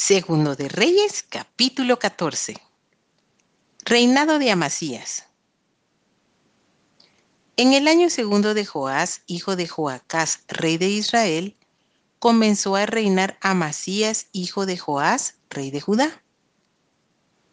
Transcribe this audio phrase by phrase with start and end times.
[0.00, 2.54] Segundo de Reyes, capítulo 14.
[3.84, 5.24] Reinado de Amasías.
[7.56, 11.56] En el año segundo de Joás, hijo de Joacás, rey de Israel,
[12.20, 16.22] comenzó a reinar Amasías, hijo de Joás, rey de Judá.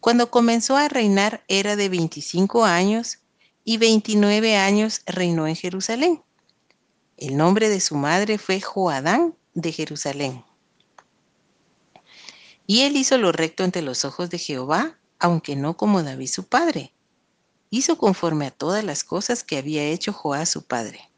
[0.00, 3.20] Cuando comenzó a reinar era de 25 años
[3.64, 6.22] y 29 años reinó en Jerusalén.
[7.16, 10.44] El nombre de su madre fue Joadán de Jerusalén.
[12.66, 16.44] Y él hizo lo recto ante los ojos de Jehová, aunque no como David su
[16.48, 16.92] padre.
[17.70, 21.10] Hizo conforme a todas las cosas que había hecho Joás su padre.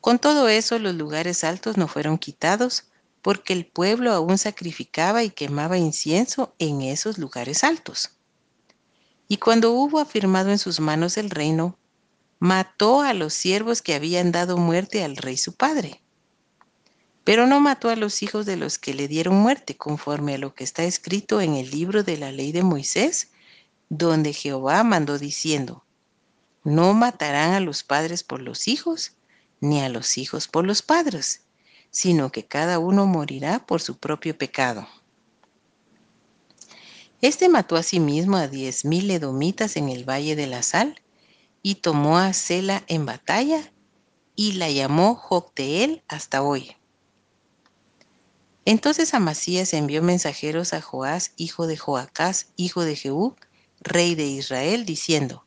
[0.00, 2.84] Con todo eso los lugares altos no fueron quitados,
[3.20, 8.10] porque el pueblo aún sacrificaba y quemaba incienso en esos lugares altos.
[9.28, 11.78] Y cuando hubo afirmado en sus manos el reino,
[12.40, 16.02] mató a los siervos que habían dado muerte al rey su padre
[17.24, 20.54] pero no mató a los hijos de los que le dieron muerte, conforme a lo
[20.54, 23.30] que está escrito en el libro de la ley de Moisés,
[23.88, 25.84] donde Jehová mandó diciendo,
[26.64, 29.12] no matarán a los padres por los hijos,
[29.60, 31.42] ni a los hijos por los padres,
[31.90, 34.88] sino que cada uno morirá por su propio pecado.
[37.20, 37.98] Este mató a sí
[38.34, 41.00] a diez mil edomitas en el valle de la sal,
[41.62, 43.72] y tomó a Sela en batalla,
[44.34, 46.74] y la llamó Jocteel hasta hoy.
[48.64, 53.34] Entonces Amasías envió mensajeros a Joás, hijo de Joacás, hijo de Jehú,
[53.80, 55.44] rey de Israel, diciendo,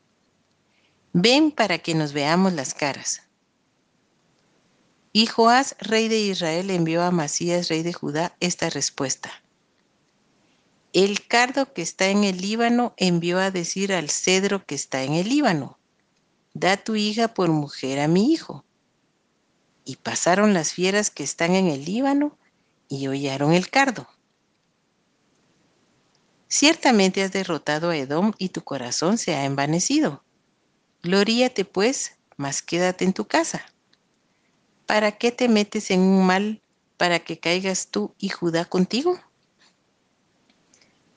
[1.14, 3.24] Ven para que nos veamos las caras.
[5.14, 9.32] Y Joás, rey de Israel, envió a Amasías, rey de Judá, esta respuesta.
[10.92, 15.14] El cardo que está en el Líbano envió a decir al cedro que está en
[15.14, 15.80] el Líbano,
[16.54, 18.66] da tu hija por mujer a mi hijo.
[19.86, 22.38] Y pasaron las fieras que están en el Líbano,
[22.90, 24.08] y hollaron el cardo.
[26.48, 30.24] Ciertamente has derrotado a Edom y tu corazón se ha envanecido.
[31.04, 33.66] Gloríate pues, mas quédate en tu casa.
[34.86, 36.62] ¿Para qué te metes en un mal
[36.98, 39.20] para que caigas tú y Judá contigo?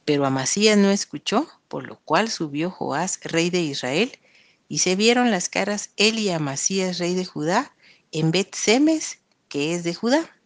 [0.04, 4.19] Pero Amasías no escuchó, por lo cual subió Joás, rey de Israel,
[4.66, 7.75] y se vieron las caras él y Amasías, rey de Judá,
[8.10, 10.38] en Bet-Semes, que es de Judá.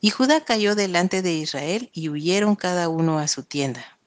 [0.00, 3.98] Y Judá cayó delante de Israel y huyeron cada uno a su tienda.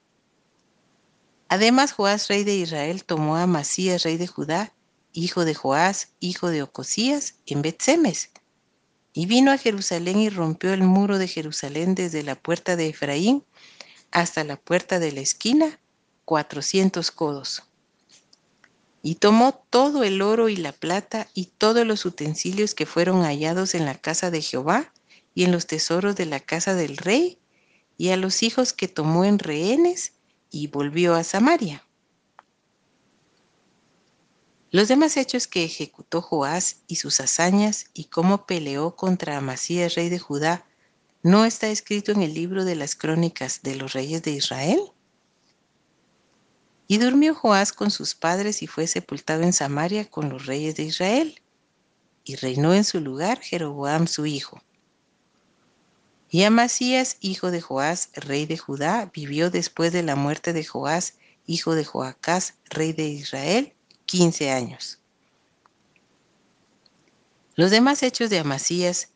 [1.48, 4.72] Además, Joás, rey de Israel, tomó a Masías, rey de Judá,
[5.12, 8.30] hijo de Joás, hijo de Ocosías, en Betsemes,
[9.12, 13.44] y vino a Jerusalén y rompió el muro de Jerusalén desde la puerta de Efraín
[14.10, 15.78] hasta la puerta de la esquina,
[16.24, 17.62] cuatrocientos codos.
[19.02, 23.74] Y tomó todo el oro y la plata y todos los utensilios que fueron hallados
[23.74, 24.92] en la casa de Jehová,
[25.34, 27.38] y en los tesoros de la casa del rey,
[27.96, 30.12] y a los hijos que tomó en rehenes,
[30.50, 31.84] y volvió a Samaria.
[34.70, 40.08] Los demás hechos que ejecutó Joás y sus hazañas y cómo peleó contra Amasías, rey
[40.08, 40.66] de Judá,
[41.22, 44.80] ¿no está escrito en el libro de las crónicas de los reyes de Israel?
[46.88, 50.82] Y durmió Joás con sus padres y fue sepultado en Samaria con los reyes de
[50.82, 51.40] Israel.
[52.24, 54.60] Y reinó en su lugar Jeroboam su hijo.
[56.34, 61.14] Y Amasías, hijo de Joás, rey de Judá, vivió después de la muerte de Joás,
[61.46, 63.72] hijo de Joacás, rey de Israel,
[64.04, 64.98] quince años.
[67.54, 69.10] Los demás hechos de Amasías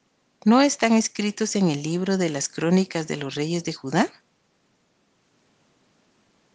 [0.44, 4.12] no están escritos en el libro de las crónicas de los reyes de Judá.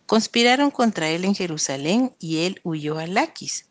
[0.06, 3.66] Conspiraron contra él en Jerusalén y él huyó a Laquis,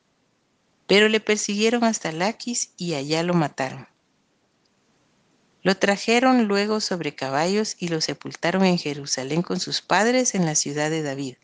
[0.87, 3.89] pero le persiguieron hasta Laquis y allá lo mataron.
[5.63, 10.57] Lo trajeron luego sobre caballos y lo sepultaron en Jerusalén con sus padres en la
[10.57, 11.37] ciudad de David.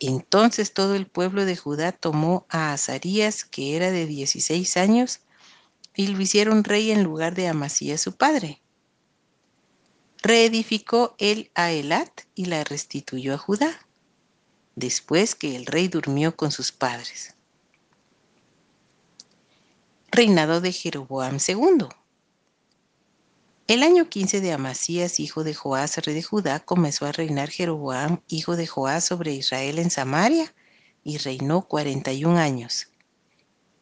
[0.00, 5.20] Entonces todo el pueblo de Judá tomó a Azarías, que era de 16 años,
[5.94, 8.60] y lo hicieron rey en lugar de Amasías su padre.
[10.20, 13.86] Reedificó él a Elat y la restituyó a Judá,
[14.74, 17.34] después que el rey durmió con sus padres.
[20.10, 21.88] Reinado de Jeroboam II.
[23.72, 28.20] El año 15 de Amasías, hijo de Joás, rey de Judá, comenzó a reinar Jeroboam,
[28.28, 30.54] hijo de Joás, sobre Israel en Samaria,
[31.04, 32.88] y reinó cuarenta y un años.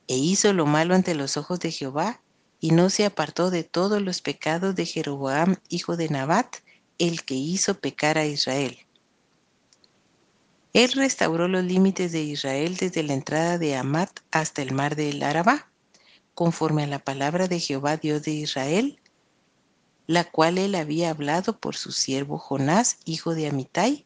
[0.06, 2.20] E hizo lo malo ante los ojos de Jehová,
[2.60, 6.58] y no se apartó de todos los pecados de Jeroboam, hijo de Nabat,
[6.98, 8.78] el que hizo pecar a Israel.
[10.72, 15.20] Él restauró los límites de Israel desde la entrada de Amat hasta el mar del
[15.24, 15.68] Arabá,
[16.34, 18.99] conforme a la palabra de Jehová Dios de Israel,
[20.10, 24.04] la cual él había hablado por su siervo Jonás, hijo de Amitai,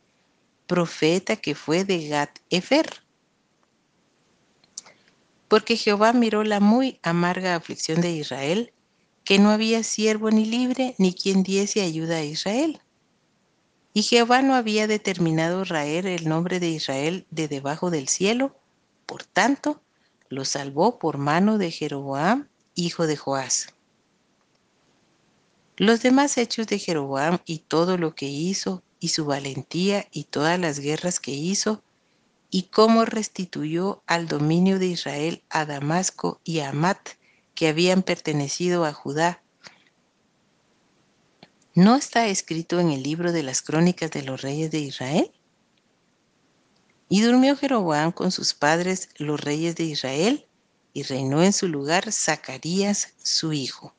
[0.66, 3.00] profeta que fue de Gat Efer.
[5.48, 8.74] Porque Jehová miró la muy amarga aflicción de Israel,
[9.24, 12.82] que no había siervo ni libre, ni quien diese ayuda a Israel.
[13.94, 18.54] Y Jehová no había determinado raer el nombre de Israel de debajo del cielo,
[19.06, 19.80] por tanto,
[20.28, 23.73] lo salvó por mano de Jeroboam, hijo de Joás.
[25.76, 30.58] Los demás hechos de Jeroboam y todo lo que hizo, y su valentía y todas
[30.58, 31.82] las guerras que hizo,
[32.48, 37.08] y cómo restituyó al dominio de Israel a Damasco y a Amat,
[37.56, 39.42] que habían pertenecido a Judá.
[41.74, 45.32] ¿No está escrito en el libro de las crónicas de los reyes de Israel?
[47.08, 50.46] Y durmió Jeroboam con sus padres, los reyes de Israel,
[50.92, 53.92] y reinó en su lugar Zacarías, su hijo.